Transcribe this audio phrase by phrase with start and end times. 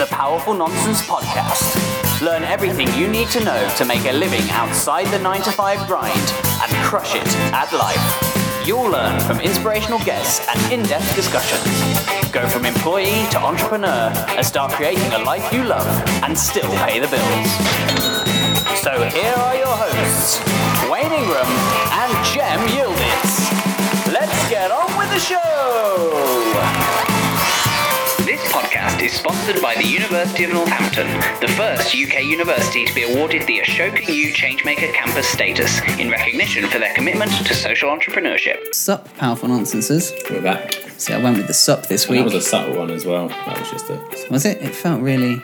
[0.00, 2.22] the Powerful Nonsense Podcast.
[2.22, 5.86] Learn everything you need to know to make a living outside the 9 to 5
[5.86, 6.16] grind
[6.62, 8.66] and crush it at life.
[8.66, 12.32] You'll learn from inspirational guests and in depth discussions.
[12.32, 15.86] Go from employee to entrepreneur and start creating a life you love
[16.24, 17.50] and still pay the bills.
[18.80, 20.40] So here are your hosts,
[20.90, 21.50] Wayne Ingram
[22.00, 24.12] and Jem Yildiz.
[24.14, 26.29] Let's get on with the show!
[29.00, 31.06] This podcast is sponsored by the University of Northampton,
[31.40, 36.66] the first UK university to be awarded the Ashoka U Changemaker campus status in recognition
[36.68, 38.74] for their commitment to social entrepreneurship.
[38.74, 40.12] Sup, powerful nonsenses.
[40.30, 40.74] We're back.
[40.98, 42.34] See, I went with the sup this Well, that week.
[42.34, 43.28] was a subtle one as well.
[43.28, 44.28] That was just a.
[44.30, 44.60] Was it?
[44.62, 45.34] It felt really.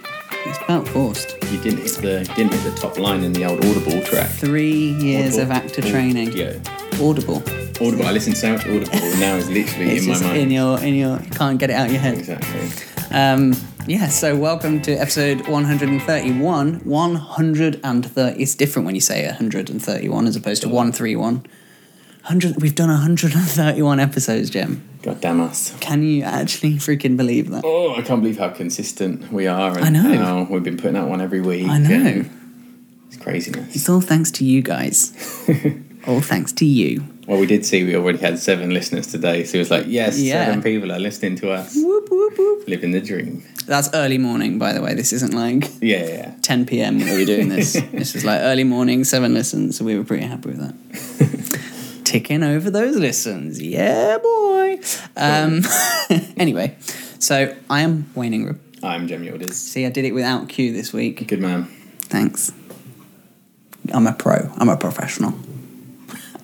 [0.45, 1.37] It felt forced.
[1.51, 4.29] You didn't hit the didn't hit the top line in the old Audible track.
[4.31, 5.71] Three years of Audible.
[5.71, 6.33] actor training.
[6.33, 6.59] Yeah,
[7.01, 7.43] Audible.
[7.81, 8.07] Audible.
[8.07, 9.19] I listened to so much Audible.
[9.19, 10.37] Now it's literally It's in my just mind.
[10.37, 11.19] in your in your.
[11.21, 12.19] You can't get it out of your head.
[12.19, 12.96] exactly.
[13.11, 13.55] Um,
[13.87, 14.09] yeah.
[14.09, 16.81] So welcome to episode 131.
[16.81, 18.43] 130.
[18.43, 21.37] It's different when you say 131 as opposed to 131.
[21.37, 22.61] 100.
[22.61, 24.89] We've done 131 episodes, Jim.
[25.03, 25.77] God damn us.
[25.79, 27.63] Can you actually freaking believe that?
[27.65, 29.79] Oh, I can't believe how consistent we are.
[29.79, 30.17] And I know.
[30.17, 31.69] How we've been putting out one every week.
[31.69, 32.25] I know.
[33.07, 33.77] It's craziness.
[33.77, 35.13] It's all thanks to you guys.
[36.09, 37.05] all thanks to you.
[37.27, 40.17] Well, we did see we already had seven listeners today, so it was like, yes,
[40.19, 40.45] Yeah.
[40.47, 42.69] seven people are listening to us, Whoop whoop whoop.
[42.69, 43.43] living the dream.
[43.67, 44.95] That's early morning, by the way.
[44.95, 46.35] This isn't like Yeah, yeah, yeah.
[46.43, 46.99] 10 p.m.
[47.01, 47.73] that we're doing this.
[47.93, 50.75] this is like early morning, seven listens, so we were pretty happy with that.
[52.05, 53.61] Ticking over those listens.
[53.61, 54.79] Yeah, boy.
[55.17, 55.63] Um,
[56.37, 56.77] anyway,
[57.19, 58.61] so I am Wayne Ingram.
[58.85, 59.55] I'm Jem Yildiz.
[59.55, 61.27] See, I did it without Q this week.
[61.27, 61.65] Good man.
[62.03, 62.53] Thanks.
[63.93, 64.53] I'm a pro.
[64.59, 65.35] I'm a professional.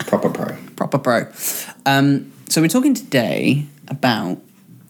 [0.07, 0.57] Proper pro.
[0.77, 1.27] Proper pro.
[1.87, 4.39] Um, so we're talking today about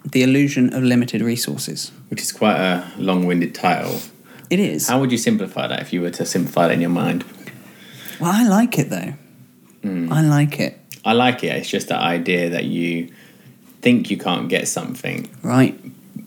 [0.04, 1.92] the illusion of limited resources.
[2.08, 4.00] Which is quite a long-winded title.
[4.50, 4.88] It is.
[4.88, 7.24] How would you simplify that if you were to simplify that in your mind?
[8.20, 9.14] Well, I like it though.
[9.84, 10.78] I like it.
[11.04, 11.56] I like it.
[11.56, 13.08] It's just the idea that you
[13.80, 15.76] think you can't get something, Right.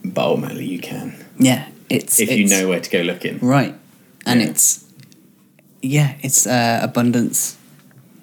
[0.04, 1.66] but ultimately you can Yeah.
[1.90, 3.40] It's if you know where to go looking.
[3.40, 3.74] Right.
[4.26, 4.48] And Yeah.
[4.48, 4.84] it's
[5.82, 7.58] yeah, it's uh, abundance,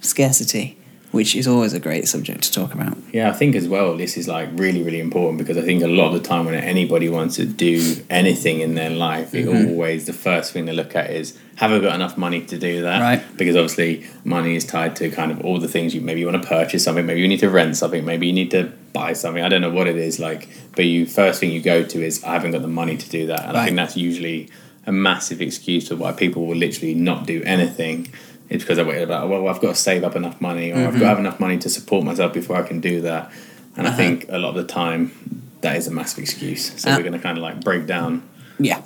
[0.03, 0.77] scarcity,
[1.13, 2.97] which is always a great subject to talk about.
[3.13, 3.97] Yeah, I think as well.
[3.97, 6.55] This is like really, really important because I think a lot of the time when
[6.55, 9.71] anybody wants to do anything in their life, it Mm-hmm.
[9.71, 12.83] always the first thing they look at is have I got enough money to do
[12.83, 13.01] that?
[13.01, 13.37] Right.
[13.37, 16.43] Because obviously money is tied to kind of all the things you maybe you want
[16.43, 19.43] to purchase something, maybe you need to rent something, maybe you need to buy something.
[19.45, 22.25] I don't know what it is like, but you first thing you go to is
[22.25, 24.49] I haven't got the money to do that, and I think that's usually
[24.87, 28.09] a massive excuse to why people will literally not do anything.
[28.53, 30.85] It's because they're waiting about well, I've got to save up enough money, or I've
[30.85, 31.05] got to mm-hmm.
[31.07, 33.33] have enough money to support myself before I can do that.
[33.77, 33.97] And I uh-huh.
[33.97, 36.81] think a lot of the time that is a massive excuse.
[36.81, 38.23] So Uh, we're going to kind of like break down
[38.59, 38.83] Yeah.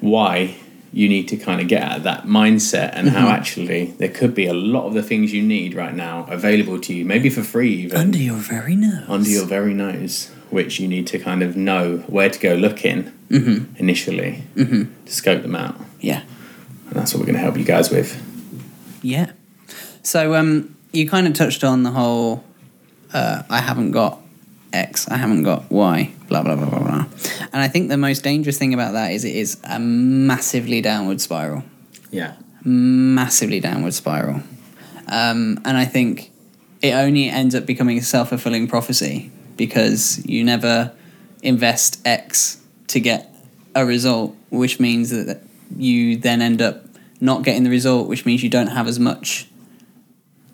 [0.00, 0.56] why
[0.92, 3.34] you need to kind of get out of that mindset and how mm-hmm.
[3.34, 6.94] actually there could be a lot of the things you need right now available to
[6.94, 9.04] you, maybe for free even Under your very nose.
[9.08, 13.12] under your very nose, which you need to kind of know where to go looking
[13.28, 13.76] mm-hmm.
[13.76, 14.44] initially
[15.04, 15.76] to scope them out.
[16.00, 16.22] Yeah.
[16.86, 18.22] And that's what we're going to help you guys with.
[19.06, 19.32] Yeah.
[20.02, 22.44] So um you kind of touched on the whole
[23.12, 24.20] uh, I haven't got
[24.72, 27.06] X, I haven't got Y, blah blah blah blah blah.
[27.52, 31.20] And I think the most dangerous thing about that is it is a massively downward
[31.20, 31.62] spiral.
[32.10, 32.34] Yeah.
[32.64, 34.40] massively downward spiral.
[35.08, 36.32] Um, and I think
[36.82, 40.92] it only ends up becoming a self fulfilling prophecy because you never
[41.42, 43.32] invest X to get
[43.74, 45.42] a result, which means that
[45.76, 46.85] you then end up
[47.20, 49.48] not getting the result, which means you don't have as much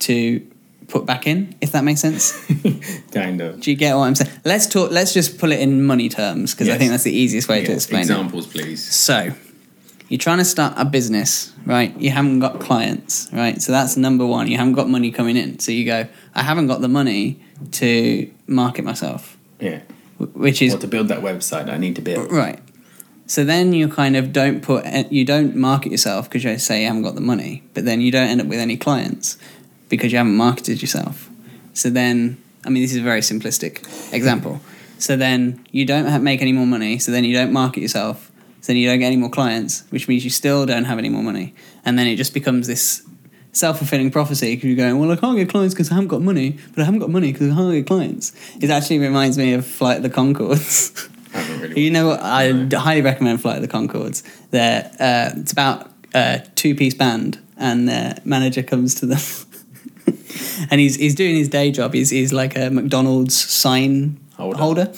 [0.01, 0.47] to
[0.89, 2.33] put back in, if that makes sense.
[3.13, 3.61] Kind of.
[3.61, 4.31] Do you get what I'm saying?
[4.45, 7.49] Let's talk, let's just pull it in money terms because I think that's the easiest
[7.49, 8.05] way to Yeah, explain it.
[8.05, 8.83] Examples, please.
[8.85, 9.33] So,
[10.09, 11.97] you're trying to start a business, right?
[11.99, 13.63] You haven't got clients, right?
[13.63, 14.49] So that's number one.
[14.49, 15.59] You haven't got money coming in.
[15.59, 17.41] So you go, I haven't got the money
[17.73, 19.81] to market myself, Yeah.
[20.19, 22.31] which is Or to build that website I need to build.
[22.31, 22.59] right.
[23.27, 26.87] So then you kind of don't put, you don't market yourself because you say you
[26.87, 29.39] haven't got the money, but then you don't end up with any clients
[29.89, 31.31] because you haven't marketed yourself.
[31.75, 34.61] So then, I mean, this is a very simplistic example.
[34.99, 36.99] So then you don't have, make any more money.
[36.99, 38.31] So then you don't market yourself.
[38.61, 41.09] So then you don't get any more clients, which means you still don't have any
[41.09, 41.55] more money.
[41.85, 43.03] And then it just becomes this
[43.53, 46.23] self fulfilling prophecy because you're going, well, I can't get clients because I haven't got
[46.23, 48.33] money, but I haven't got money because I can't get clients.
[48.61, 51.09] It actually reminds me of Flight of the Conchords.
[51.77, 52.21] I You know what?
[52.23, 52.79] I No.
[52.79, 54.23] highly recommend Flight of the Conchords.
[54.51, 59.21] They're, uh, it's about a two piece band, and their manager comes to them.
[60.71, 61.95] and he's, he's doing his day job.
[61.95, 64.59] He's, he's like a McDonald's sign Holder.
[64.59, 64.93] holder.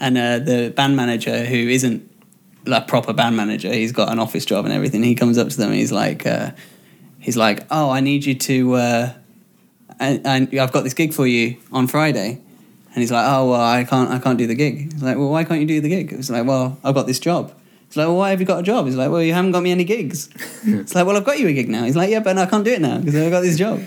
[0.00, 2.10] And uh, the band manager, who isn't
[2.66, 3.72] like proper band manager.
[3.72, 5.02] He's got an office job and everything.
[5.02, 6.50] He comes up to them and he's like, uh,
[7.18, 9.12] he's like, oh, I need you to, uh,
[10.00, 12.40] and, and I've got this gig for you on Friday.
[12.94, 14.92] And he's like, oh well, I can't, I can't do the gig.
[14.92, 16.12] He's like, well, why can't you do the gig?
[16.12, 17.52] It's like, well, I've got this job.
[17.88, 18.86] He's like, well, why have you got a job?
[18.86, 20.28] He's like, well, you haven't got me any gigs.
[20.64, 21.84] it's like, well, I've got you a gig now.
[21.84, 23.80] He's like, yeah, but I can't do it now because I've got this job.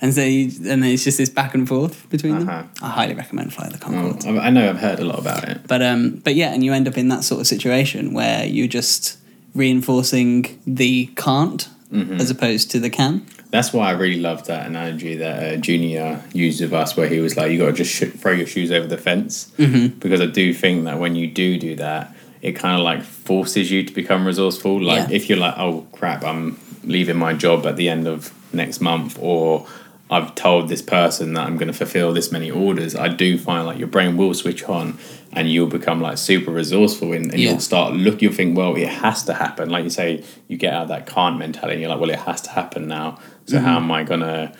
[0.00, 2.44] And so, you, and then it's just this back and forth between Uh-huh.
[2.62, 2.70] them.
[2.82, 4.24] I highly recommend Fly the Concorde.
[4.26, 5.60] Oh, I I know I've heard a lot about it.
[5.68, 8.66] But um, but yeah, and you end up in that sort of situation where you're
[8.66, 9.18] just
[9.54, 12.22] reinforcing the can't Mm-hmm.
[12.22, 13.26] as opposed to the can.
[13.52, 17.20] That's why I really loved that analogy that uh, Junior used with us, where he
[17.20, 19.98] was like, "You got to just sh- throw your shoes over the fence," mm-hmm.
[19.98, 23.70] because I do think that when you do do that, it kind of like forces
[23.70, 24.82] you to become resourceful.
[24.82, 25.16] Like Yeah.
[25.16, 29.18] if you're like, "Oh crap, I'm leaving my job at the end of next month,"
[29.20, 29.66] or
[30.12, 33.66] I've told this person that I'm going to fulfill this many orders, I do find
[33.66, 34.98] like your brain will switch on
[35.32, 37.50] and you'll become like super resourceful and, and Yeah.
[37.52, 40.74] you'll start look you'll think well it has to happen like you say you get
[40.74, 43.58] out of that can't mentality and you're like well it has to happen now so
[43.58, 43.84] how Mm-hmm.
[43.84, 44.52] am I gonna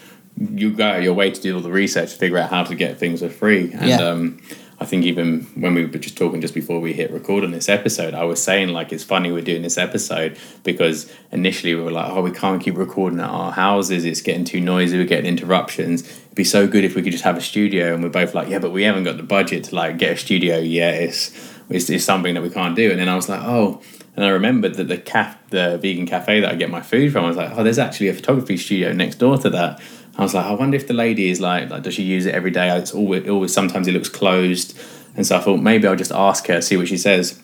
[0.63, 2.99] you go your way to do all the research to figure out how to get
[2.99, 3.99] things for free and Yeah.
[4.11, 4.41] um
[4.83, 7.69] I think even when we were just talking just before we hit record on this
[7.69, 11.93] episode, I was saying like it's funny we're doing this episode because initially we were
[11.93, 14.05] like, oh, we can't keep recording at our houses.
[14.05, 14.99] It's getting too noisy.
[14.99, 16.03] We're getting interruptions.
[16.03, 17.95] It'd be so good if we could just have a studio.
[17.95, 20.17] And we're both like, yeah, but we haven't got the budget to like get a
[20.17, 20.95] studio yet.
[20.95, 21.31] It's
[21.71, 22.91] it's, it's something that we can't do.
[22.91, 23.81] And then I was like, oh.
[24.17, 27.25] And I remembered that the caf, the vegan cafe that I get my food from,
[27.25, 29.81] I was like, oh, there's actually a photography studio next door to that.
[30.17, 32.35] I was like, I wonder if the lady is like, like does she use it
[32.35, 32.77] every day?
[32.77, 34.79] It's always, always sometimes it looks closed,
[35.17, 37.41] and so I thought maybe I'll just ask her, see what she says.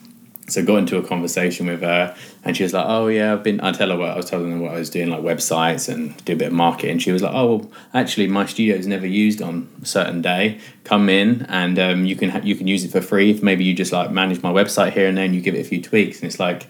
[0.48, 3.42] So I got into a conversation with her, and she was like, "Oh yeah, I've
[3.42, 5.92] been." I tell her what I was telling her what I was doing, like websites
[5.92, 7.00] and do a bit of marketing.
[7.00, 10.58] She was like, "Oh, well, actually, my studio is never used on a certain day.
[10.84, 13.30] Come in, and um, you can ha- you can use it for free.
[13.30, 15.68] If maybe you just like manage my website here and then you give it a
[15.68, 16.66] few tweaks." And it's like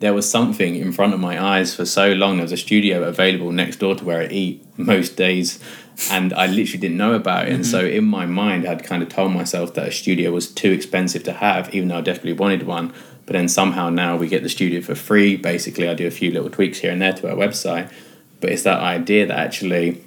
[0.00, 2.36] there was something in front of my eyes for so long.
[2.36, 5.62] There was a studio available next door to where I eat most days,
[6.10, 7.52] and I literally didn't know about it.
[7.52, 7.98] And so mm-hmm.
[7.98, 11.34] in my mind, I'd kind of told myself that a studio was too expensive to
[11.34, 12.94] have, even though I desperately wanted one.
[13.26, 15.36] But then somehow now we get the studio for free.
[15.36, 17.92] Basically, I do a few little tweaks here and there to our website.
[18.40, 20.02] But it's that idea that actually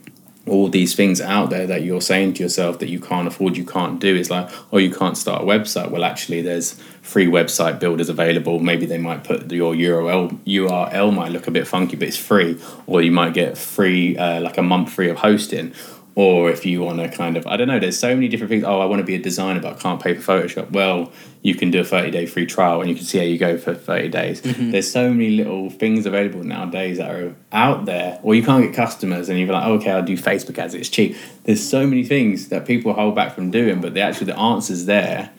[0.45, 3.65] all these things out there that you're saying to yourself that you can't afford, you
[3.65, 4.15] can't do.
[4.15, 5.89] It's like, oh, you can't start a website.
[5.89, 8.59] Well, actually, there's free website builders available.
[8.59, 12.59] Maybe they might put your URL URL might look a bit funky, but it's free.
[12.87, 15.73] Or you might get free, uh, like a month free of hosting.
[16.15, 18.63] Or if you want to kind of, I don't know, there's so many different things.
[18.63, 20.69] Oh, I want to be a designer, but I can't pay for Photoshop.
[20.71, 21.11] Well,
[21.41, 23.57] you can do a 30 day free trial and you can see how you go
[23.57, 24.41] for 30 days.
[24.41, 28.75] There's so many little things available nowadays that are out there, or you can't get
[28.75, 31.17] customers and you're like, okay, I'll do Facebook ads, it's cheap.
[31.45, 34.85] There's so many things that people hold back from doing, but the actual the answer's
[34.85, 35.31] there.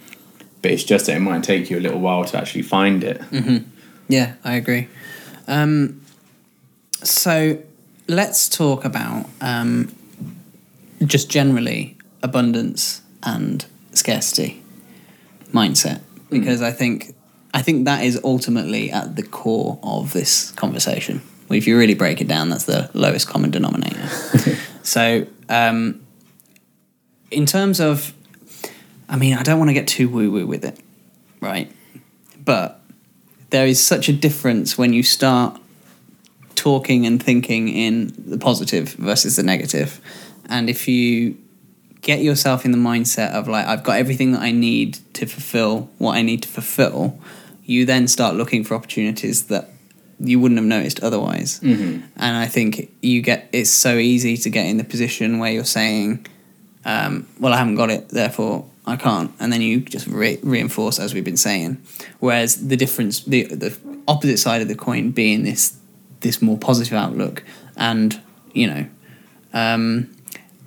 [0.60, 3.20] But it's just that it might take you a little while to actually find it.
[4.08, 4.88] Yeah, I agree.
[5.46, 6.00] Um,
[7.02, 7.62] so
[8.08, 9.94] let's talk about um,
[11.06, 14.62] just generally abundance and scarcity
[15.52, 17.14] mindset because I think
[17.54, 21.22] I think that is ultimately at the core of this conversation.
[21.50, 24.08] If you really break it down, that's the lowest common denominator.
[24.82, 26.04] so, um,
[27.30, 28.12] in terms of,
[29.08, 30.80] I mean, I don't want to get too woo woo with it,
[31.40, 31.70] right?
[32.44, 32.80] But
[33.50, 35.60] there is such a difference when you start
[36.56, 40.00] talking and thinking in the positive versus the negative.
[40.48, 41.36] And if you
[42.00, 45.90] get yourself in the mindset of like, I've got everything that I need to fulfill
[45.98, 47.18] what I need to fulfill,
[47.64, 49.70] you then start looking for opportunities that
[50.20, 51.60] you wouldn't have noticed otherwise.
[52.16, 55.64] And I think you get it's so easy to get in the position where you're
[55.64, 56.26] saying,
[56.84, 60.98] um, well, I haven't got it, therefore I can't, and then you just re- reinforce
[61.00, 61.82] as we've been saying.
[62.20, 65.76] Whereas the difference, the the opposite side of the coin, being this
[66.20, 67.42] this more positive outlook,
[67.76, 68.20] and
[68.52, 68.86] you know,
[69.52, 70.13] um,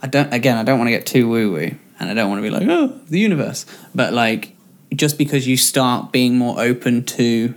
[0.02, 2.40] I don't again, I don't want to get too woo woo, and I don't want
[2.40, 4.56] to be like, oh, the universe, but like
[4.96, 7.54] just because you start being more open to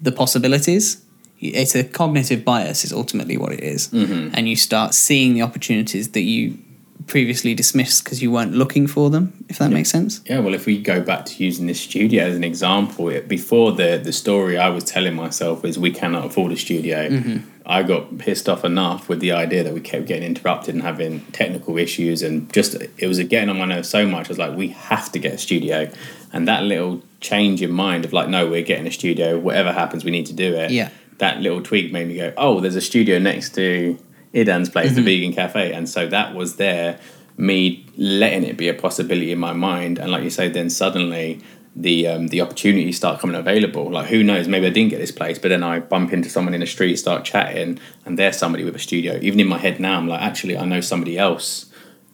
[0.00, 1.02] the possibilities.
[1.40, 3.88] It's a cognitive bias, is ultimately what it is.
[3.88, 4.34] Mm-hmm.
[4.34, 6.58] and you start seeing the opportunities that you
[7.06, 9.44] previously dismissed because you weren't looking for them.
[9.48, 10.20] If that makes sense.
[10.26, 13.72] Yeah, well, if we go back to using this studio as an example, it, before
[13.72, 17.08] the the story I was telling myself is we cannot afford a studio.
[17.08, 17.38] Mm-hmm.
[17.64, 21.20] I got pissed off enough with the idea that we kept getting interrupted and having
[21.32, 24.26] technical issues, and just it was getting on my nerves so much.
[24.26, 25.90] I was like, we have to get a studio,
[26.32, 29.38] and that little change in mind of like, no, we're getting a studio.
[29.38, 30.70] Whatever happens, we need to do it.
[30.70, 30.90] Yeah.
[31.18, 33.98] That little tweak made me go, oh, there's a studio next to
[34.34, 36.98] Idan's place, the vegan cafe, and so that was there.
[37.36, 41.40] Me letting it be a possibility in my mind, and like you say, then suddenly
[41.76, 43.88] the um, the opportunities start coming available.
[43.90, 44.48] Like who knows?
[44.48, 46.96] Maybe I didn't get this place, but then I bump into someone in the street,
[46.96, 49.18] start chatting, and there's somebody with a studio.
[49.22, 51.66] Even in my head now, I'm like, actually, I know somebody else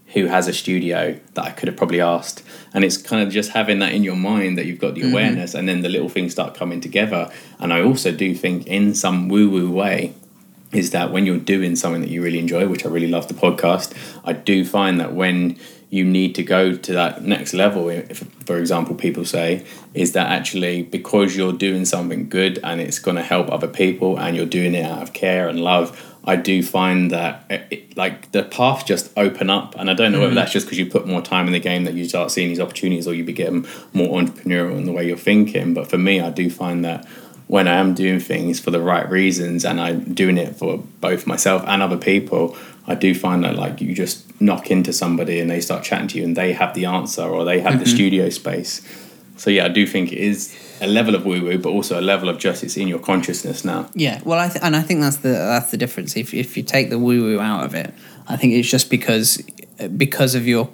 [0.09, 2.44] who has a studio that I could have probably asked.
[2.73, 5.12] And it's kind of just having that in your mind that you've got the Mm-hmm.
[5.12, 7.33] awareness, and then the little things start coming together.
[7.59, 10.12] And I also do think, in some woo woo way,
[10.75, 13.35] is that when you're doing something that you really enjoy, which I really love the
[13.35, 15.59] podcast, I do find that when
[15.90, 19.64] you need to go to that next level, if, for example, people say,
[19.95, 24.19] is that actually because you're doing something good and it's going to help other people
[24.19, 27.97] and you're doing it out of care and love, I do find that it, it-
[27.97, 29.76] like the paths just open up.
[29.78, 30.37] And I don't know whether mm.
[30.37, 32.59] that's just because you put more time in the game that you start seeing these
[32.59, 35.75] opportunities or you become more entrepreneurial in the way you're thinking.
[35.75, 37.07] But for me, I do find that
[37.54, 41.25] when I am doing things for the right reasons and I'm doing it for both
[41.25, 42.56] myself and other people,
[42.88, 46.18] I do find that like you just knock into somebody and they start chatting to
[46.18, 47.94] you and they have the answer or they have the mm-hmm.
[47.94, 48.82] studio space.
[49.37, 52.02] So yeah, I do think it is a level of woo woo, but also a
[52.02, 53.88] level of just it's in your consciousness now.
[53.94, 56.16] Yeah, well, I th- and I think that's the that's the difference.
[56.16, 57.94] If if you take the woo woo out of it,
[58.26, 59.40] I think it's just because
[59.96, 60.70] because of your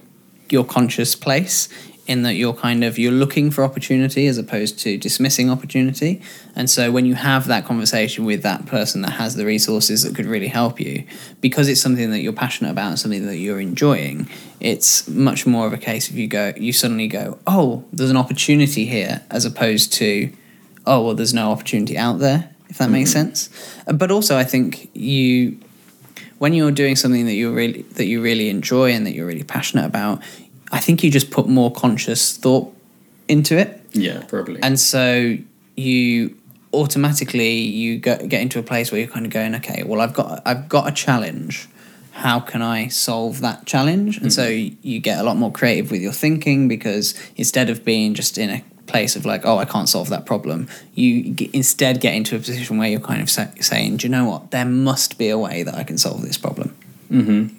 [0.49, 1.69] your conscious place
[2.11, 6.21] in that you're kind of you're looking for opportunity as opposed to dismissing opportunity.
[6.57, 10.17] And so when you have that conversation with that person that has the resources that
[10.17, 11.05] could really help you,
[11.41, 15.69] because it's something that you're passionate about and something that you're enjoying, it's much more
[15.69, 19.45] of a case of you go you suddenly go, "Oh, there's an opportunity here," as
[19.45, 20.33] opposed to
[20.87, 23.51] oh well there's no opportunity out there if that makes sense
[23.87, 25.59] Uh, but also i think you
[26.39, 29.45] when you're doing something that you really that you really enjoy and that you're really
[29.45, 30.23] passionate about
[30.73, 32.75] i think you just put more conscious thought
[33.31, 33.81] into it.
[33.93, 34.61] Yeah, probably.
[34.63, 35.37] and so
[35.77, 36.37] you
[36.73, 40.15] automatically you go, get into a place where you're kind of going okay well i've
[40.15, 41.69] got i've got a challenge.
[42.13, 44.19] How can i solve that challenge?
[44.19, 44.75] And so hmm.
[44.83, 48.51] you get a lot more creative with your thinking because instead of being just in
[48.51, 52.35] a place of like oh i can't solve that problem you g instead get into
[52.35, 54.51] a position where you're kind of sa- saying do you know what?
[54.51, 56.75] There must be a way that i can solve this problem
[57.11, 57.57] mm-hmm.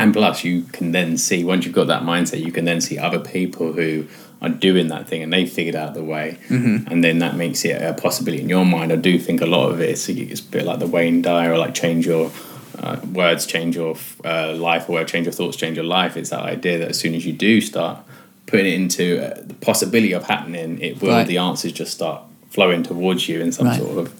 [0.00, 2.96] And plus, you can then see once you've got that mindset, you can then see
[2.98, 4.06] other people who
[4.42, 6.90] are doing that thing and they figured out the way, mm-hmm.
[6.90, 8.90] and then that makes it a possibility in your mind.
[8.92, 11.52] I do think a lot of it is it's a bit like the Wayne Dyer,
[11.52, 12.30] or like change your
[12.78, 16.16] uh, words, change your uh, life, or change your thoughts, change your life.
[16.16, 17.98] It's that idea that as soon as you do start
[18.46, 21.26] putting it into uh, the possibility of happening, it will Right.
[21.26, 23.78] the answers just start flowing towards you in some Right.
[23.78, 24.14] sort of.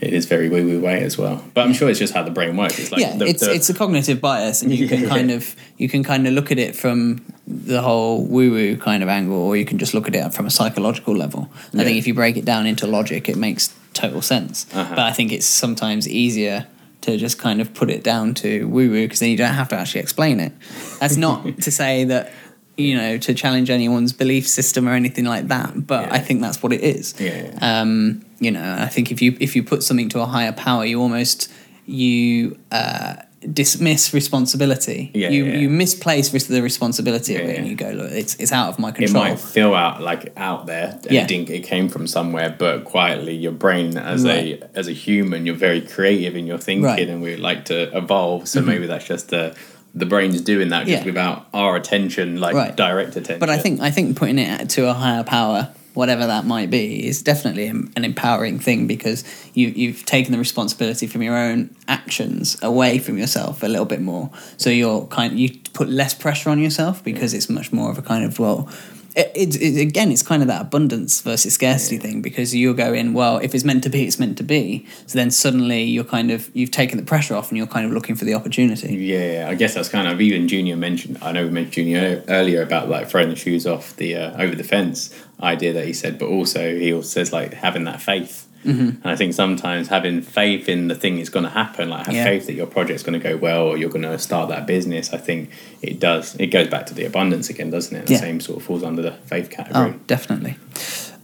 [0.00, 2.30] It is very woo woo way as well, but I'm sure it's just how the
[2.30, 2.78] brain works.
[2.78, 5.08] It's like yeah, the, it's the- it's a cognitive bias, and you can Yeah.
[5.08, 9.02] kind of you can kind of look at it from the whole woo woo kind
[9.02, 11.48] of angle, or you can just look at it from a psychological level.
[11.52, 11.84] I Yeah.
[11.84, 14.66] think if you break it down into logic, it makes total sense.
[14.74, 14.90] Uh-huh.
[14.96, 16.66] But I think it's sometimes easier
[17.02, 19.68] to just kind of put it down to woo woo because then you don't have
[19.68, 20.52] to actually explain it.
[21.00, 22.32] That's not to say that
[22.76, 26.14] you know to challenge anyone's belief system or anything like that, but Yeah.
[26.14, 27.80] I think that's what it is yeah, yeah.
[27.80, 30.84] um, you know i think if you if you put something to a higher power
[30.84, 31.50] you almost
[31.86, 33.14] you uh,
[33.52, 35.58] dismiss responsibility Yeah, you yeah.
[35.62, 38.78] you misplace the responsibility of Yeah, it and you go look it's it's out of
[38.78, 41.24] my control it might feel out like out there and Yeah.
[41.28, 44.62] it, it came from somewhere but quietly your brain as Right.
[44.62, 47.00] a as a human you're very creative in your thinking Right.
[47.02, 47.12] Mm-hmm.
[47.12, 49.54] and we like to evolve so maybe that's just the
[50.02, 51.10] the brain's doing that just Yeah.
[51.12, 52.74] without our attention like Right.
[52.74, 55.60] direct attention but i think i think putting it to a higher power
[55.94, 59.24] whatever that might be is definitely an empowering thing because
[59.54, 64.00] you you've taken the responsibility from your own actions away from yourself a little bit
[64.00, 64.30] more.
[64.56, 68.02] So you're kind you put less pressure on yourself because it's much more of a
[68.02, 68.68] kind of well
[69.16, 73.12] it, it, it, again it's kind of that abundance versus scarcity thing because you're going
[73.12, 74.86] well if it's meant to be it's meant to be.
[75.06, 77.92] So then suddenly you're kind of you've taken the pressure off and you're kind of
[77.92, 78.96] looking for the opportunity.
[78.96, 81.18] Yeah, I guess that's kind of even Junior mentioned.
[81.22, 84.56] I know we mentioned Junior earlier about like throwing the shoes off the uh, over
[84.56, 88.48] the fence idea that he said, but also he also says like having that faith.
[88.64, 88.80] Mm-hmm.
[88.88, 92.14] And I think sometimes having faith in the thing is going to happen, like have
[92.14, 92.24] Yeah.
[92.24, 95.12] faith that your project's going to go well or you're going to start that business.
[95.12, 95.50] I think
[95.82, 96.34] it does.
[96.36, 98.06] It goes back to the abundance again, doesn't it?
[98.06, 98.20] The Yeah.
[98.20, 99.90] same sort of falls under the faith category.
[99.90, 100.56] oh definitely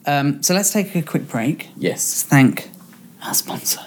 [0.06, 2.22] um, so let's take a quick break Yes.
[2.22, 2.68] thank
[3.22, 3.80] our sponsor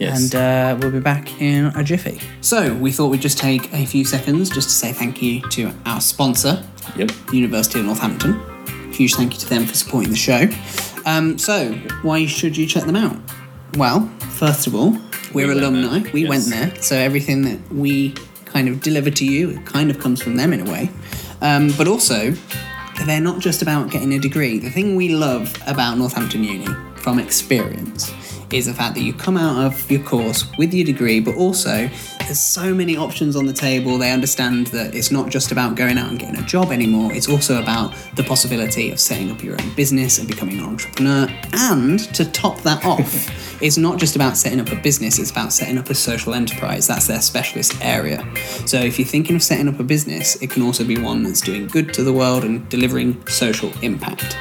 [0.00, 0.32] Yes.
[0.32, 2.18] And uh, we'll be back in a jiffy.
[2.40, 5.70] So, we thought we'd just take a few seconds just to say thank you to
[5.86, 6.64] our sponsor,
[6.96, 7.12] yep.
[7.32, 8.40] University of Northampton.
[8.92, 10.48] Huge thank you to them for supporting the show.
[11.06, 11.72] Um, so,
[12.02, 13.16] why should you check them out?
[13.76, 14.96] Well, first of all,
[15.32, 16.00] we're We alumni.
[16.00, 16.28] there, We yes.
[16.28, 20.22] went there, so everything that we kind of deliver to you it kind of comes
[20.22, 20.90] from them in a way.
[21.40, 22.32] Um, but also,
[23.06, 24.58] they're not just about getting a degree.
[24.58, 28.12] The thing we love about Northampton Uni from experience
[28.52, 31.88] is the fact that you come out of your course with your degree, but also
[32.20, 33.98] there's so many options on the table.
[33.98, 37.28] They understand that it's not just about going out and getting a job anymore, it's
[37.28, 41.28] also about the possibility of setting up your own business and becoming an entrepreneur.
[41.52, 45.52] And to top that off, it's not just about setting up a business, it's about
[45.52, 46.86] setting up a social enterprise.
[46.86, 48.26] That's their specialist area.
[48.66, 51.40] So if you're thinking of setting up a business, it can also be one that's
[51.40, 54.36] doing good to the world and delivering social impact.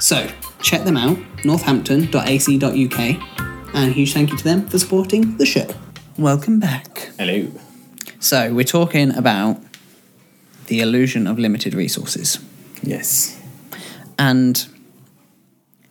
[0.00, 0.28] So
[0.66, 5.64] check them out, northampton.ac.uk, and a huge thank you to them for supporting the show.
[6.18, 7.12] Welcome back.
[7.16, 7.46] Hello.
[8.18, 9.60] So we're talking about
[10.66, 12.40] the illusion of limited resources.
[12.82, 13.40] Yes.
[14.18, 14.66] And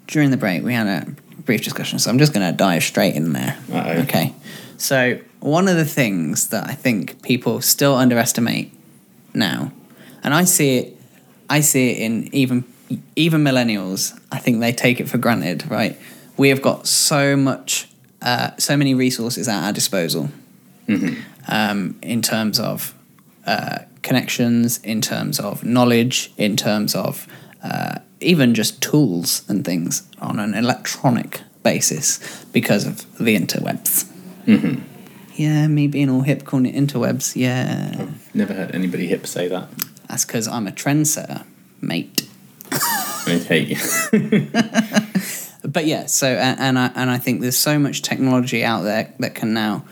[0.08, 1.10] during the break, we had a
[1.44, 3.58] brief discussion, so I'm just going to dive straight in there.
[3.72, 4.02] Uh-oh.
[4.02, 4.34] Okay.
[4.76, 8.74] So, one of the things that I think people still underestimate
[9.34, 9.72] now,
[10.22, 10.98] and I see it,
[11.50, 12.66] I see it in even
[13.16, 14.18] even millennials.
[14.32, 15.98] I think they take it for granted, right?
[16.38, 17.88] We have got so much,
[18.22, 20.30] uh, so many resources at our disposal,
[21.48, 22.94] um, in terms of
[23.46, 27.28] uh, connections, in terms of knowledge, in terms of
[27.64, 32.20] uh, even just tools and things on an electronic basis
[32.52, 34.06] because of the interwebs.
[35.36, 37.36] Yeah, me being all hip calling it interwebs.
[37.36, 39.68] Yeah, Never heard anybody hip say that.
[40.08, 41.44] that's because I'm a trendsetter,
[41.82, 42.30] mate.
[45.66, 49.36] But yeah, so and I and I think there's so much technology out there that
[49.36, 49.84] can now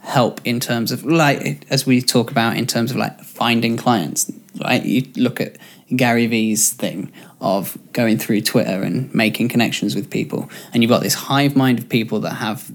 [0.00, 4.30] help in terms of like as we talk about in terms of like finding clients.
[4.62, 5.56] Right, you look at
[5.96, 7.10] Gary Vee's thing
[7.40, 11.78] of going through Twitter and making connections with people, and you've got this hive mind
[11.78, 12.70] of people that have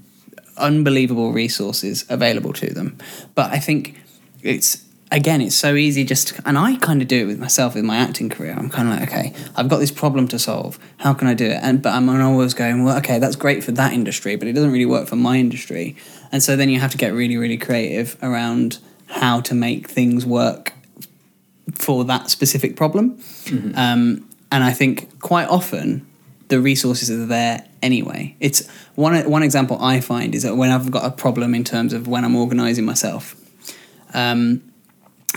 [0.56, 2.98] unbelievable resources available to them.
[3.36, 4.00] But I think
[4.42, 7.74] it's again, it's so easy just to, and I kind of do it with myself
[7.74, 8.54] with my acting career.
[8.56, 10.78] I'm kind of like, okay, I've got this problem to solve.
[10.98, 11.58] How can I do it?
[11.62, 14.70] And but I'm always going, well, okay, that's great for that industry, but it doesn't
[14.70, 15.96] really work for my industry.
[16.32, 20.26] And so then you have to get really, really creative around how to make things
[20.26, 20.72] work
[21.74, 23.18] for that specific problem.
[23.76, 26.06] Um, and I think quite often
[26.48, 28.34] the resources are there anyway.
[28.40, 31.92] It's one one example I find is that when I've got a problem in terms
[31.92, 33.36] of when I'm organising myself,
[34.14, 34.62] um,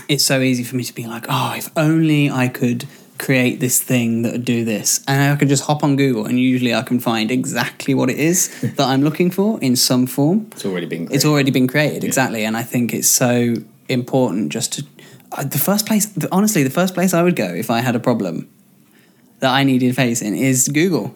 [0.08, 2.86] it's so easy for me to be like, oh, if only I could
[3.18, 6.40] create this thing that would do this, and I could just hop on Google, and
[6.40, 10.48] usually I can find exactly what it is that I'm looking for in some form.
[10.52, 11.28] It's already been it's created.
[11.28, 12.44] already been created exactly.
[12.44, 13.54] And i think it's so
[13.88, 14.86] important just to
[15.32, 18.00] uh, the first place honestly the first place i would go if i had a
[18.00, 18.48] problem
[19.40, 21.14] that i needed facing is google.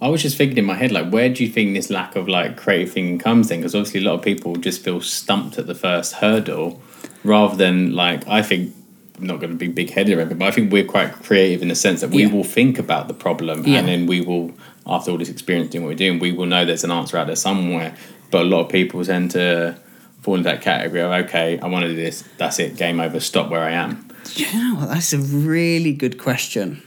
[0.00, 2.28] I was just thinking in my head, like, where do you think this lack of
[2.28, 3.60] like creative thinking comes in?
[3.60, 6.82] Because obviously, a lot of people just feel stumped at the first hurdle,
[7.26, 8.72] rather than like I think.
[9.18, 11.62] I'm not going to be big headed or anything, but I think we're quite creative
[11.62, 12.32] in the sense that we Yeah.
[12.32, 13.78] will think about the problem Yeah.
[13.78, 14.52] and then we will,
[14.86, 17.26] after all this experience doing what we're doing, we will know there's an answer out
[17.26, 17.94] there somewhere.
[18.30, 19.74] But a lot of people tend to
[20.20, 23.18] fall into that category of, okay, I want to do this, that's it, game over,
[23.18, 24.06] stop where I am.
[24.34, 26.82] you know that's a really good question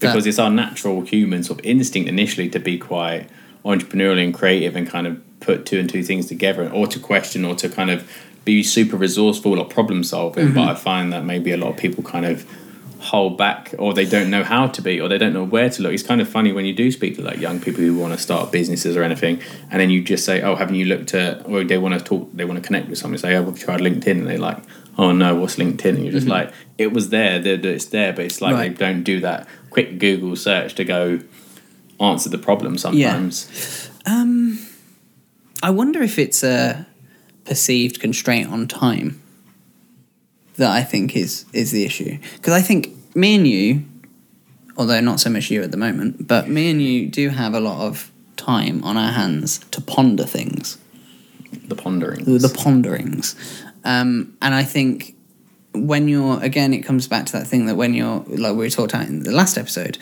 [0.00, 3.26] because That- it's our natural human sort of instinct initially to be quite
[3.66, 7.44] entrepreneurial and creative and kind of put two and two things together or to question
[7.44, 8.04] or to kind of
[8.44, 10.54] be super resourceful or problem solving Mm-hmm.
[10.54, 12.46] but i find that maybe a lot of people kind of
[12.98, 15.82] hold back or they don't know how to be or they don't know where to
[15.82, 18.14] look it's kind of funny when you do speak to like young people who want
[18.14, 19.38] to start businesses or anything
[19.70, 22.30] and then you just say oh haven't you looked at or they want to talk
[22.32, 24.56] they want to connect with someone say oh we've tried linkedin and they're like
[24.96, 28.40] oh no what's linkedin and you're just like it was there it's there but it's
[28.40, 28.60] like Mm-hmm.
[28.60, 28.76] Right.
[28.78, 31.20] they don't do that quick google search to go
[32.00, 33.90] answer the problem sometimes
[35.62, 36.86] i wonder if it's a
[37.44, 39.20] perceived constraint on time
[40.56, 42.18] that i think is is the issue.
[42.36, 43.84] Because i think me and you
[44.76, 47.60] although not so much you at the moment but me and you do have a
[47.60, 50.78] lot of time on our hands to ponder things.
[51.68, 53.36] The pondering the ponderings.
[53.84, 55.14] Um, and I think
[55.72, 58.92] when you're again, it comes back to that thing that when you're like we talked
[58.92, 59.96] about in the last episode,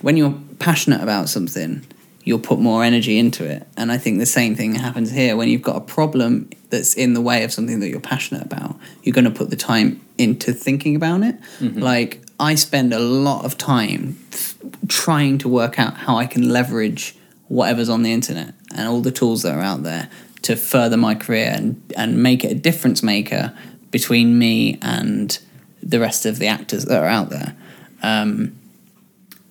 [0.00, 1.84] when you're passionate about something,
[2.24, 3.66] you'll put more energy into it.
[3.76, 7.14] And I think the same thing happens here when you've got a problem that's in
[7.14, 8.76] the way of something that you're passionate about.
[9.02, 11.36] You're going to put the time into thinking about it.
[11.80, 14.54] Like I spend a lot of time th-
[14.88, 17.14] trying to work out how I can leverage
[17.48, 20.08] whatever's on the internet and all the tools that are out there
[20.42, 23.56] to further my career and, and make it a difference maker
[23.90, 25.38] between me and
[25.82, 27.54] the rest of the actors that are out there.
[28.02, 28.58] Um,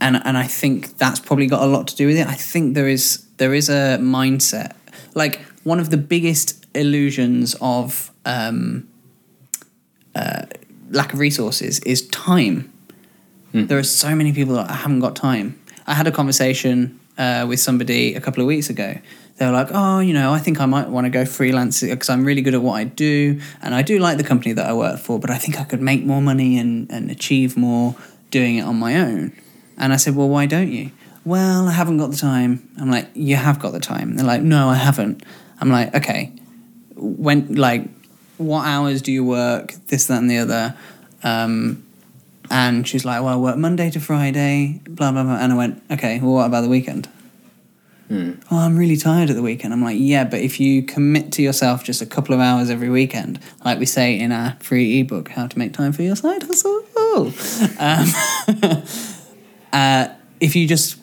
[0.04, 2.28] and and I think that's probably got a lot to do with it.
[2.28, 4.74] I think there is there is a mindset
[5.16, 8.88] like one of the biggest illusions of um,
[10.16, 10.46] uh,
[10.90, 12.70] lack of resources is time.
[13.54, 15.62] There are so many people that haven't got time.
[15.86, 18.96] I had a conversation uh, with somebody a couple of weeks ago,
[19.38, 22.10] they were like, oh, you know, I think I might want to go freelance because
[22.10, 24.74] I'm really good at what I do, and I do like the company that I
[24.74, 27.96] work for, but I think I could make more money and, and achieve more
[28.32, 29.34] doing it on my own.
[29.78, 30.92] And I said, well, why don't you?
[31.26, 32.70] Well, I haven't got the time.
[32.80, 34.16] I'm like, you have got the time.
[34.16, 35.24] They're like, no, I haven't.
[35.60, 36.34] I'm like, okay,
[36.96, 37.88] when like,
[38.38, 39.74] what hours do you work?
[39.88, 40.76] This, that, and the other.
[41.24, 41.86] Um,
[42.52, 45.38] and she's like, well, I work Monday to Friday, blah blah blah.
[45.38, 47.08] And I went, okay, well, what about the weekend?
[48.52, 49.74] Oh, I'm really tired at the weekend.
[49.74, 52.90] I'm like, yeah, but if you commit to yourself just a couple of hours every
[52.90, 56.44] weekend, like we say in our free ebook, How to Make Time for Your Side
[56.44, 56.84] Hustle,
[57.80, 58.06] um,
[59.74, 60.08] uh,
[60.40, 61.00] if you just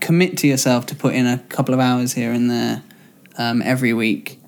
[0.00, 2.82] commit to yourself to put in a couple of hours here and there
[3.38, 4.38] um, every week,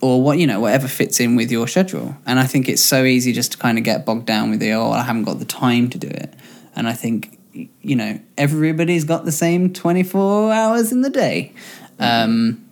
[0.00, 2.16] or what you know, whatever fits in with your schedule.
[2.24, 4.72] And I think it's so easy just to kind of get bogged down with the
[4.72, 6.32] oh, I haven't got the time to do it.
[6.76, 11.52] And I think you know everybody's got the same twenty four hours in the day,
[11.98, 12.64] um,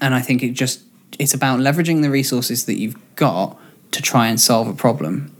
[0.00, 0.82] and I think it just
[1.18, 3.56] it's about leveraging the resources that you've got
[3.92, 5.36] to try and solve a problem.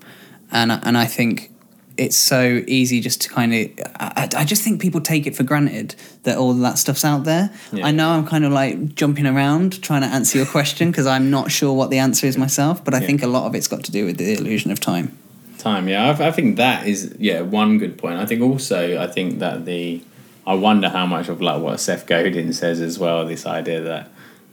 [0.53, 1.52] And and I think
[1.97, 5.43] it's so easy just to kind of I, I just think people take it for
[5.43, 7.51] granted that all that stuff's out there.
[7.73, 7.87] Yeah.
[7.87, 11.31] i know i'm kind of like jumping around trying to answer your question because i'm
[11.31, 13.07] not sure what the answer is myself but i Yeah.
[13.07, 15.17] think a lot of it's got to do with the illusion of time.
[15.59, 18.17] Time yeah I, I think that is yeah one good point.
[18.17, 20.03] I think also i think that the
[20.47, 24.11] i wonder how much of like what seth godin says as well this idea that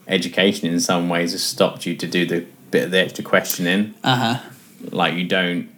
[0.08, 3.94] education in some ways has stopped you to do the bit of the extra questioning.
[4.04, 4.40] Uh-huh.
[4.92, 5.70] Like you don't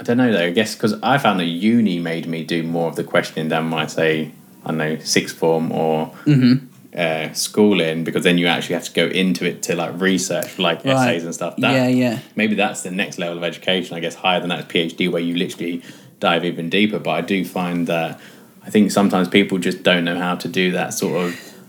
[0.00, 2.88] i don't know though i guess because i found that uni made me do more
[2.88, 4.30] of the questioning than my say
[4.64, 6.66] i don't know sixth form or Mm-hmm.
[6.98, 10.84] uh, schooling because then you actually have to go into it to like research like
[10.84, 10.94] Right.
[10.96, 12.18] essays and stuff that, Yeah, yeah.
[12.34, 15.22] maybe that's the next level of education i guess higher than that is phd where
[15.22, 15.82] you literally
[16.18, 18.18] dive even deeper but i do find that
[18.66, 21.28] i think sometimes people just don't know how to do that sort of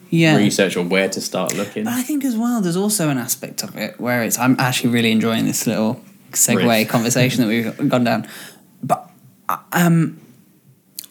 [0.10, 3.18] yeah research or where to start looking But I think as well, there's also an
[3.18, 4.38] aspect of it where it's.
[4.38, 6.90] I'm actually really enjoying this little segue Riff.
[6.90, 8.28] conversation that we've gone down.
[8.84, 9.10] But
[9.74, 10.20] um,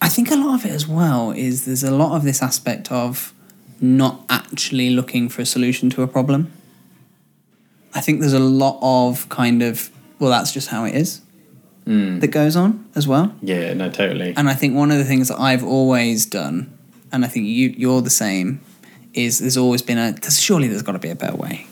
[0.01, 2.91] I think a lot of it as well is there's a lot of this aspect
[2.91, 3.33] of
[3.79, 6.51] not actually looking for a solution to a problem.
[7.93, 11.21] I think there's a lot of kind of well, that's just how it is
[11.85, 13.35] that goes on as well.
[13.41, 16.77] yeah no totally And I think one of the things that I've always done,
[17.11, 18.61] and I think you you're the same,
[19.13, 21.67] is there's always been a there's, surely there's got to be a better way,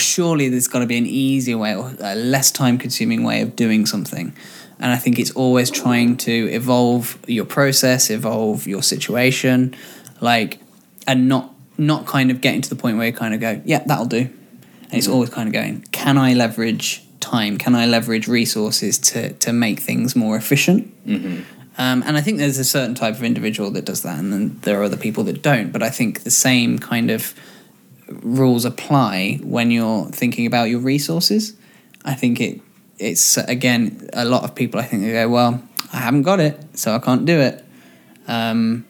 [0.00, 3.54] surely there's got to be an easier way or a less time consuming way of
[3.56, 4.34] doing something.
[4.78, 9.76] And I think it's always trying to evolve your process, evolve your situation,
[10.20, 10.58] like,
[11.06, 13.82] and not not kind of getting to the point where you kind of go, yeah,
[13.86, 14.18] that'll do.
[14.82, 17.58] And it's always kind of going, can I leverage time?
[17.58, 20.92] Can I leverage resources to to make things more efficient?
[21.78, 24.58] Um, and I think there's a certain type of individual that does that, and then
[24.62, 25.72] there are other people that don't.
[25.72, 27.34] But I think the same kind of
[28.22, 31.54] rules apply when you're thinking about your resources.
[32.04, 32.60] I think it
[32.98, 34.80] it's again a lot of people.
[34.80, 37.64] I think they go, well, I haven't got it, so I can't do it.
[38.28, 38.86] Um,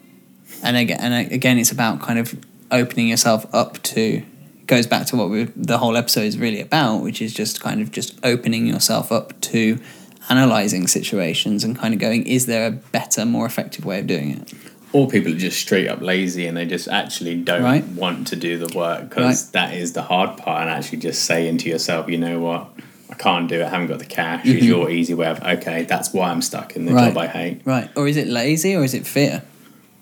[0.62, 2.34] and again, and again, it's about kind of
[2.70, 4.22] opening yourself up to.
[4.66, 7.80] Goes back to what we, the whole episode is really about, which is just kind
[7.80, 9.80] of just opening yourself up to
[10.28, 14.30] analyzing situations and kind of going, is there a better, more effective way of doing
[14.30, 14.54] it?
[14.92, 17.84] Or people are just straight up lazy and they just actually don't Right.
[17.88, 19.52] want to do the work because Right.
[19.52, 22.68] that is the hard part and actually just saying to yourself you know what
[23.10, 24.58] i can't do it i haven't got the cash Mm-hmm.
[24.58, 27.62] is your easy way of okay that's why i'm stuck in the job i hate
[27.64, 27.88] Right.
[27.96, 29.42] Or is it lazy or is it fear?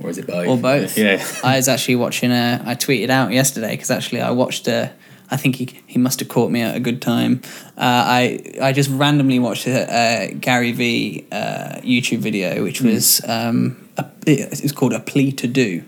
[0.00, 0.96] or is it both Or both?
[1.06, 2.62] yeah I was actually watching a.
[2.64, 4.92] I tweeted out yesterday because actually I watched a.
[5.30, 7.40] I think he he must have caught me at a good time.
[7.76, 9.86] Uh, I I just randomly watched a,
[10.30, 15.32] a Gary Vee uh, YouTube video which was um a, it was called a plea
[15.32, 15.82] to do.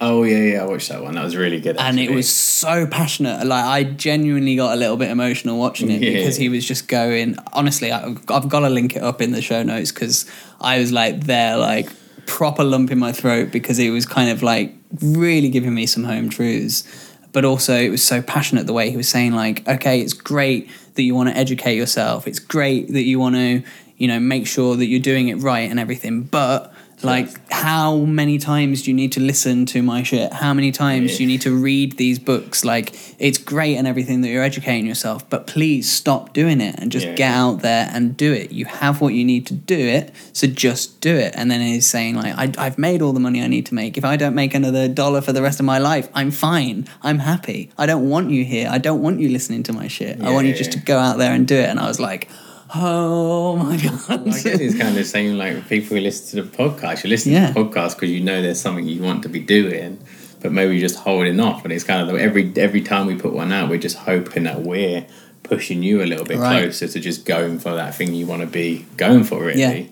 [0.00, 2.86] oh yeah yeah i watched that one that was really good and it was so
[2.86, 3.46] passionate.
[3.46, 6.12] Like I genuinely got a little bit emotional watching it Yeah.
[6.18, 7.36] because he was just going.
[7.52, 10.26] Honestly, I, I've got to link it up in the show notes because
[10.60, 11.88] I was like there, like
[12.26, 16.04] proper lump in my throat because it was kind of like really giving me some
[16.04, 16.84] home truths.
[17.34, 20.70] But also, it was so passionate the way he was saying, like, okay, it's great
[20.94, 22.26] that you want to educate yourself.
[22.26, 23.62] It's great that you want to,
[23.98, 26.22] you know, make sure that you're doing it right and everything.
[26.22, 26.72] But
[27.04, 30.32] like, how many times do you need to listen to my shit?
[30.32, 32.64] How many times do you need to read these books?
[32.64, 36.90] Like, it's great and everything that you're educating yourself, but please stop doing it and
[36.90, 37.14] just Yeah.
[37.14, 38.52] get out there and do it.
[38.52, 41.34] You have what you need to do it, so just do it.
[41.36, 43.96] And then he's saying, like, I, I've made all the money I need to make.
[43.96, 46.86] If I don't make another dollar for the rest of my life, I'm fine.
[47.02, 47.70] I'm happy.
[47.78, 48.68] I don't want you here.
[48.70, 50.20] I don't want you listening to my shit.
[50.22, 51.68] I want you just to go out there and do it.
[51.68, 52.28] And I was like,
[52.74, 54.10] oh my God.
[54.10, 57.04] I guess it's kind of the same like people who listen to the podcast.
[57.04, 57.48] You listen Yeah.
[57.48, 59.98] to the podcast because you know there's something you want to be doing.
[60.40, 61.64] but maybe just holding off.
[61.64, 64.60] And it's kind of every every time we put one out, we're just hoping that
[64.62, 65.06] we're
[65.42, 66.62] pushing you a little bit Right.
[66.64, 69.60] closer to just going for that thing you want to be going for, really.
[69.60, 69.84] Yeah.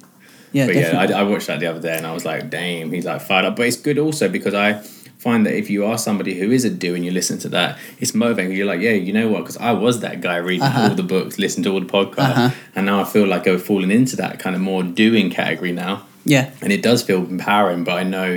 [0.52, 1.08] Yeah, But definitely.
[1.14, 3.22] yeah, I, I watched that the other day and I was like, damn, he's like
[3.22, 3.56] fired up.
[3.56, 4.82] But it's good also because I
[5.22, 7.78] find that if you are somebody who is a do and you listen to that,
[8.00, 8.56] it's motivating.
[8.56, 9.40] You're like, yeah, you know what?
[9.42, 10.88] Because I was that guy reading Uh-huh.
[10.88, 12.50] all the books, listening to all the podcasts, Uh-huh.
[12.74, 15.94] and now I feel like I've fallen into that kind of more doing category now,
[16.24, 17.84] yeah, and it does feel empowering.
[17.84, 18.30] But I know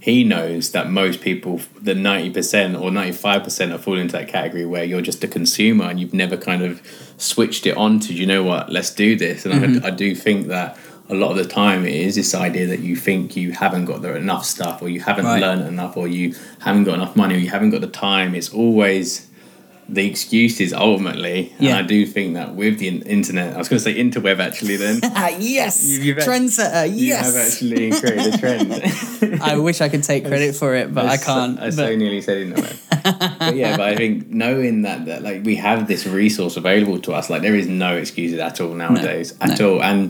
[0.00, 4.16] he knows that most people, the ninety percent or ninety five percent, are falling into
[4.18, 6.80] that category where you're just a consumer and you've never kind of
[7.18, 8.62] switched it on to, you know what?
[8.76, 9.46] Let's do this.
[9.46, 9.84] And Mm-hmm.
[9.84, 10.76] I, I do think that
[11.12, 14.00] a lot of the time it is this idea that you think you haven't got
[14.02, 15.40] the enough stuff or you haven't Right.
[15.40, 18.48] learned enough or you haven't got enough money or you haven't got the time it's
[18.52, 19.28] always
[19.88, 21.78] the excuses ultimately and Yeah.
[21.78, 25.00] i do think that with the internet i was going to say interweb actually then
[25.22, 26.84] ah, yes, You- you've trendsetter.
[26.96, 28.72] you have actually created a trend
[29.50, 31.58] I wish I could take credit for it, but I can't.
[31.60, 32.76] I so nearly said interweb
[33.38, 37.12] but yeah but i think knowing that, that like we have this resource available to
[37.12, 39.74] us like there is no excuses at all nowadays at no.
[39.74, 40.02] all and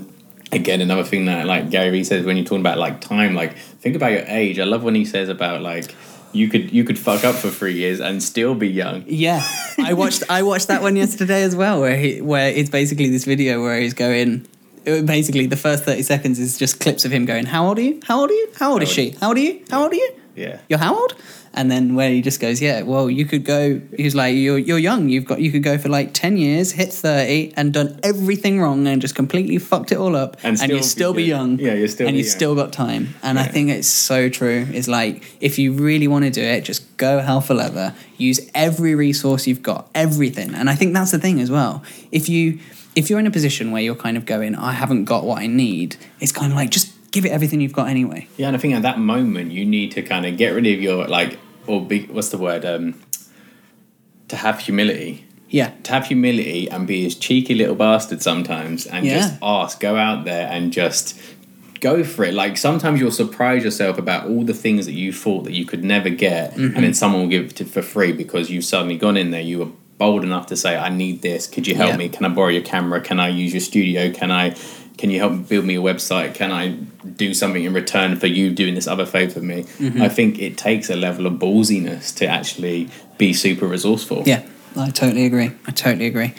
[0.53, 3.57] again another thing that like gary vee says when you're talking about like time like
[3.57, 5.95] think about your age i love when he says about like
[6.33, 9.43] you could you could fuck up for three years and still be young Yeah,
[9.79, 13.27] I watched I watched that one yesterday as well, where he where it's basically this
[13.27, 14.47] video where he's going.
[14.85, 18.01] Basically, the first thirty seconds is just clips of him going, "How old are you?
[18.05, 18.49] How old are you?
[18.59, 19.11] How old is she?
[19.21, 19.63] How old are you?
[19.71, 20.11] How old are you?
[20.35, 21.15] Yeah You're how old?"
[21.55, 24.79] And then where he just goes, "Yeah, well, you could go." He's like, "You're you're
[24.79, 25.11] young.
[25.11, 28.87] You've got you could go for like ten years, hit thirty, and done everything wrong,
[28.87, 31.59] and just completely fucked it all up, And and, you'd still be be young.
[31.59, 32.37] Yeah, you're still and you've young.
[32.37, 33.15] still got time.
[33.23, 34.67] And I think it's so true.
[34.73, 37.93] It's like if you really want to do it, just go hell for leather.
[38.17, 40.55] Use every resource you've got, everything.
[40.55, 41.83] And I think that's the thing as well.
[42.11, 42.61] If you
[42.97, 45.47] if you're in a position where you're kind of going, I haven't got what I
[45.47, 48.27] need, it's kind of like just give it everything you've got anyway.
[48.37, 50.81] Yeah, and I think at that moment you need to kind of get rid of
[50.83, 53.01] your like or be what's the word um
[54.29, 55.27] to have humility.
[55.51, 55.73] Yeah.
[55.85, 59.19] To have humility and be a cheeky little bastard sometimes and Yeah.
[59.19, 61.19] just ask, go out there and just
[61.81, 62.33] go for it.
[62.33, 65.85] Like sometimes you'll surprise yourself about all the things that you thought that you could
[65.85, 66.75] never get Mm-hmm.
[66.75, 69.43] and then someone will give it to, for free because you've suddenly gone in there,
[69.43, 71.97] you were bold enough to say, I need this, could you help Yeah.
[71.99, 72.09] me?
[72.09, 73.01] Can I borrow your camera?
[73.03, 74.11] Can I use your studio?
[74.11, 74.55] Can I
[74.99, 76.35] can you help build me a website?
[76.35, 76.69] Can I
[77.17, 79.63] do something in return for you doing this other favor for me?
[79.63, 80.03] Mm-hmm.
[80.03, 84.23] I think it takes a level of ballsiness to actually be super resourceful.
[84.27, 84.43] Yeah,
[84.77, 85.51] I totally agree.
[85.67, 86.35] I totally agree.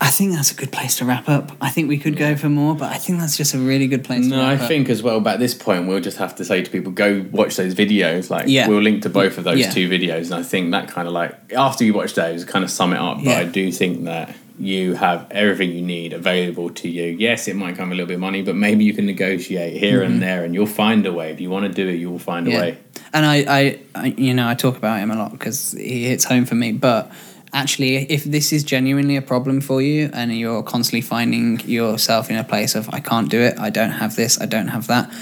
[0.00, 1.52] I think that's a good place to wrap up.
[1.60, 4.04] I think we could go for more, but I think that's just a really good
[4.04, 4.68] place to No, I up.
[4.68, 5.20] think as well.
[5.20, 8.28] But at this point, we'll just have to say to people, go watch those videos.
[8.28, 8.68] Like, Yeah.
[8.68, 9.70] we'll link to both of those Yeah.
[9.70, 12.70] two videos, and I think that kind of like after you watch those, kind of
[12.70, 13.18] sum it up.
[13.18, 13.38] But Yeah.
[13.38, 17.04] I do think that you have everything you need available to you.
[17.04, 20.02] Yes, it might come a little bit of money, but maybe you can negotiate here
[20.02, 21.32] and there, and you'll find a way.
[21.32, 22.60] If you want to do it, you will find a Mm-hmm.
[22.60, 22.78] Way.
[23.12, 26.24] And I, I, I, you know, I talk about him a lot because he hits
[26.24, 26.72] home for me.
[26.72, 27.10] But
[27.52, 32.36] actually, if this is genuinely a problem for you and you're constantly finding yourself in
[32.36, 35.12] a place of, I can't do it, I don't have this, I don't have that,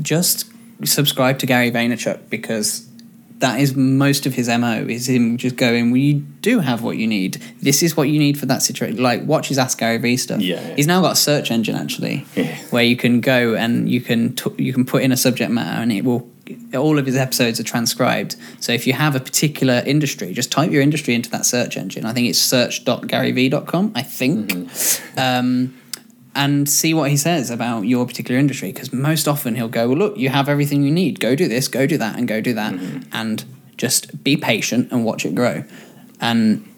[0.00, 0.50] just
[0.84, 2.88] subscribe to Gary Vaynerchuk because
[3.42, 6.96] that is most of his mo is him just going well you do have what
[6.96, 7.42] you need.
[7.60, 9.02] This is what you need for that situation.
[9.02, 10.40] Like watch his ask gary vee stuff.
[10.40, 10.76] Yeah, yeah.
[10.76, 12.56] he's now got a search engine actually Yeah.
[12.70, 15.82] where you can go and you can t- you can put in a subject matter
[15.82, 16.30] and it will
[16.76, 18.36] all of his episodes are transcribed.
[18.60, 22.06] So if you have a particular industry just type your industry into that search engine.
[22.06, 24.68] I think it's search.garyvee.com i think.
[25.16, 25.74] Um,
[26.34, 29.98] and see what he says about your particular industry because most often he'll go well
[29.98, 31.20] look you have everything you need.
[31.20, 32.74] Go do this go do that and go do that
[33.12, 33.44] and
[33.76, 35.64] just be patient and watch it grow.
[36.20, 36.68] And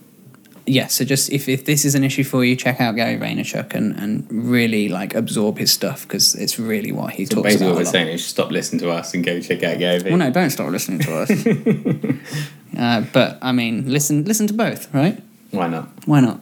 [0.67, 3.75] yeah so just if, if this is an issue for you check out gary vaynerchuk
[3.75, 7.67] and, and really like absorb his stuff because it's really what he So talks basically,
[7.67, 10.17] about what we're saying is stop listening to us and go check out Gary well
[10.17, 11.31] no don't stop listening to us.
[12.77, 15.23] Uh, but i mean listen listen to both right?
[15.53, 15.89] Why not?
[16.07, 16.41] Why not?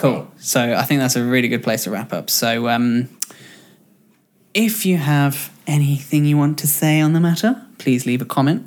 [0.00, 0.30] Cool.
[0.38, 2.30] So I think that's a really good place to wrap up.
[2.30, 3.08] So um,
[4.54, 8.66] if you have anything you want to say on the matter, please leave a comment.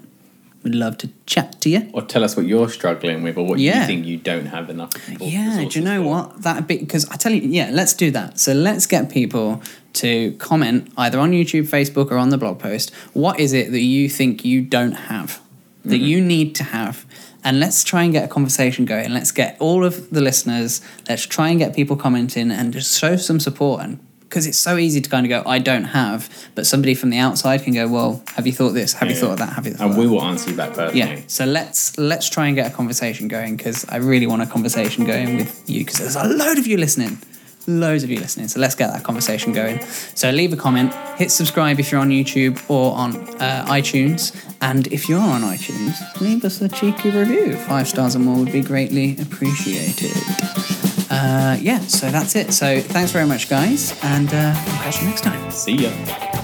[0.64, 1.90] We'd love to chat to you.
[1.94, 3.82] Or tell us what you're struggling with, or what Yeah.
[3.82, 4.92] you think you don't have enough.
[5.10, 6.10] Yeah, do resources you know for.
[6.10, 6.42] what?
[6.44, 8.40] That bit because I tell you, yeah, let's do that.
[8.40, 9.62] So let's get people
[9.94, 12.94] to comment either on YouTube, Facebook, or on the blog post.
[13.12, 15.42] What is it that you think you don't have
[15.84, 16.06] that Mm-hmm.
[16.06, 17.06] you need to have?
[17.44, 19.12] And let's try and get a conversation going.
[19.14, 20.82] Let's get all of the listeners.
[21.10, 23.82] Let's try and get people commenting and just show some support.
[23.82, 27.10] And because it's so easy to kind of go, I don't have, but somebody from
[27.12, 28.94] the outside can go, Well, have you thought this?
[28.94, 29.22] Have you Yeah.
[29.22, 29.54] thought of that?
[29.54, 31.00] Have you thought And we will answer you back personally.
[31.00, 31.20] Yeah.
[31.28, 35.06] So let's let's try and get a conversation going because I really want a conversation
[35.06, 37.20] going with you because there's a load of you listening,
[37.68, 38.48] loads of you listening.
[38.48, 39.82] So let's get that conversation going.
[40.16, 44.36] So leave a comment, hit subscribe if you're on YouTube or on uh, iTunes.
[44.62, 47.56] And if you are on iTunes, leave us a cheeky review.
[47.56, 50.16] Five stars or more would be greatly appreciated.
[51.10, 52.54] Uh, yeah, so that's it.
[52.54, 55.52] So thanks very much, guys, and uh, I'll catch you next time.
[55.52, 56.43] See ya.